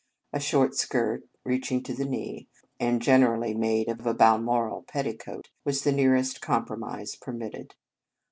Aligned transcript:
A 0.33 0.39
short 0.39 0.73
skirt, 0.73 1.25
reaching 1.45 1.83
to 1.83 1.93
the 1.93 2.05
knee, 2.05 2.47
and 2.79 3.03
generally 3.03 3.53
made 3.53 3.87
of 3.87 4.03
a 4.07 4.15
balmoral 4.15 4.81
petticoat, 4.81 5.51
was 5.63 5.83
the 5.83 5.91
nearest 5.91 6.41
compromise 6.41 7.15
permitted. 7.15 7.75